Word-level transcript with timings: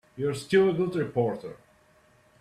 You're 0.17 0.33
still 0.33 0.71
a 0.71 0.73
good 0.73 0.95
reporter. 0.95 1.57